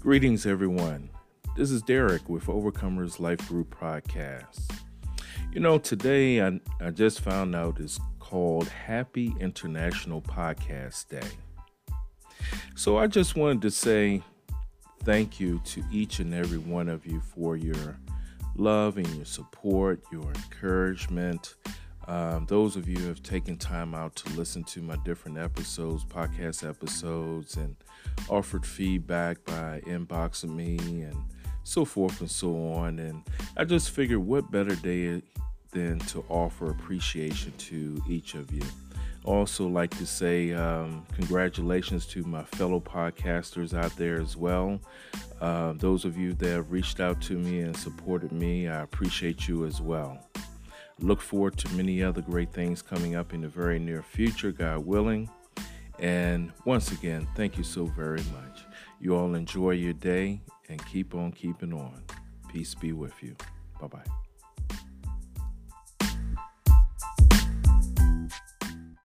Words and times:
Greetings, 0.00 0.46
everyone. 0.46 1.10
This 1.58 1.70
is 1.70 1.82
Derek 1.82 2.26
with 2.26 2.46
Overcomers 2.46 3.20
Life 3.20 3.46
Group 3.46 3.78
Podcast. 3.78 4.72
You 5.52 5.60
know, 5.60 5.76
today 5.76 6.40
I, 6.40 6.58
I 6.80 6.88
just 6.88 7.20
found 7.20 7.54
out 7.54 7.78
it's 7.78 8.00
called 8.18 8.66
Happy 8.68 9.34
International 9.38 10.22
Podcast 10.22 11.08
Day. 11.08 11.28
So 12.74 12.96
I 12.96 13.08
just 13.08 13.36
wanted 13.36 13.60
to 13.60 13.70
say 13.70 14.22
thank 15.04 15.38
you 15.38 15.60
to 15.66 15.84
each 15.92 16.18
and 16.18 16.32
every 16.32 16.56
one 16.56 16.88
of 16.88 17.04
you 17.04 17.20
for 17.20 17.58
your 17.58 17.98
love 18.56 18.96
and 18.96 19.06
your 19.16 19.26
support, 19.26 20.02
your 20.10 20.32
encouragement. 20.32 21.56
Um, 22.08 22.46
those 22.46 22.76
of 22.76 22.88
you 22.88 22.98
who 22.98 23.08
have 23.08 23.22
taken 23.22 23.56
time 23.56 23.94
out 23.94 24.16
to 24.16 24.32
listen 24.34 24.64
to 24.64 24.82
my 24.82 24.96
different 25.04 25.38
episodes, 25.38 26.04
podcast 26.04 26.68
episodes, 26.68 27.56
and 27.56 27.76
offered 28.28 28.66
feedback 28.66 29.44
by 29.44 29.80
inboxing 29.86 30.54
me 30.54 30.76
and 31.02 31.16
so 31.62 31.84
forth 31.84 32.20
and 32.20 32.30
so 32.30 32.72
on. 32.72 32.98
And 32.98 33.22
I 33.56 33.64
just 33.64 33.90
figured 33.90 34.18
what 34.18 34.50
better 34.50 34.74
day 34.74 35.22
than 35.72 35.98
to 36.00 36.24
offer 36.28 36.70
appreciation 36.70 37.52
to 37.58 38.02
each 38.08 38.34
of 38.34 38.52
you. 38.52 38.62
Also, 39.24 39.68
like 39.68 39.90
to 39.98 40.06
say 40.06 40.52
um, 40.52 41.04
congratulations 41.12 42.06
to 42.06 42.24
my 42.24 42.42
fellow 42.42 42.80
podcasters 42.80 43.74
out 43.74 43.94
there 43.96 44.18
as 44.18 44.36
well. 44.36 44.80
Uh, 45.40 45.74
those 45.74 46.04
of 46.06 46.16
you 46.16 46.32
that 46.32 46.48
have 46.48 46.72
reached 46.72 47.00
out 47.00 47.20
to 47.20 47.34
me 47.34 47.60
and 47.60 47.76
supported 47.76 48.32
me, 48.32 48.66
I 48.66 48.80
appreciate 48.80 49.46
you 49.46 49.66
as 49.66 49.80
well. 49.80 50.29
Look 51.00 51.20
forward 51.20 51.56
to 51.58 51.74
many 51.74 52.02
other 52.02 52.20
great 52.20 52.52
things 52.52 52.82
coming 52.82 53.14
up 53.14 53.32
in 53.32 53.40
the 53.40 53.48
very 53.48 53.78
near 53.78 54.02
future, 54.02 54.52
God 54.52 54.84
willing. 54.84 55.30
And 55.98 56.52
once 56.64 56.92
again, 56.92 57.26
thank 57.34 57.56
you 57.58 57.64
so 57.64 57.86
very 57.86 58.22
much. 58.32 58.64
You 59.00 59.16
all 59.16 59.34
enjoy 59.34 59.72
your 59.72 59.92
day 59.94 60.42
and 60.68 60.84
keep 60.86 61.14
on 61.14 61.32
keeping 61.32 61.72
on. 61.72 62.02
Peace 62.48 62.74
be 62.74 62.92
with 62.92 63.22
you. 63.22 63.34
Bye 63.80 63.86
bye. 63.86 64.29